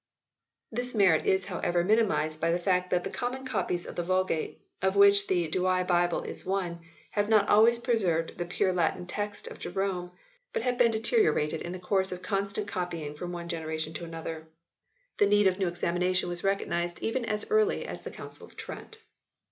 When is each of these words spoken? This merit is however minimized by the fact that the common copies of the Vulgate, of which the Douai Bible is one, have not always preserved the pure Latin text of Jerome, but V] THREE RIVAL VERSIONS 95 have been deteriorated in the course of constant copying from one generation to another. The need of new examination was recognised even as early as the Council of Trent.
This 0.71 0.95
merit 0.95 1.27
is 1.27 1.45
however 1.45 1.83
minimized 1.83 2.41
by 2.41 2.51
the 2.51 2.57
fact 2.57 2.89
that 2.89 3.03
the 3.03 3.11
common 3.11 3.45
copies 3.45 3.85
of 3.85 3.95
the 3.95 4.01
Vulgate, 4.01 4.59
of 4.81 4.95
which 4.95 5.27
the 5.27 5.47
Douai 5.47 5.83
Bible 5.83 6.23
is 6.23 6.43
one, 6.43 6.79
have 7.11 7.29
not 7.29 7.47
always 7.47 7.77
preserved 7.77 8.39
the 8.39 8.47
pure 8.47 8.73
Latin 8.73 9.05
text 9.05 9.45
of 9.45 9.59
Jerome, 9.59 10.09
but 10.53 10.63
V] 10.63 10.63
THREE 10.63 10.63
RIVAL 10.63 10.63
VERSIONS 10.63 10.65
95 10.65 10.65
have 10.65 10.77
been 10.79 11.01
deteriorated 11.53 11.61
in 11.61 11.71
the 11.71 11.87
course 11.87 12.11
of 12.11 12.21
constant 12.23 12.67
copying 12.67 13.13
from 13.13 13.31
one 13.31 13.47
generation 13.47 13.93
to 13.93 14.03
another. 14.03 14.47
The 15.19 15.27
need 15.27 15.45
of 15.45 15.59
new 15.59 15.67
examination 15.67 16.29
was 16.29 16.43
recognised 16.43 16.99
even 17.03 17.23
as 17.25 17.45
early 17.51 17.85
as 17.85 18.01
the 18.01 18.09
Council 18.09 18.47
of 18.47 18.57
Trent. 18.57 18.97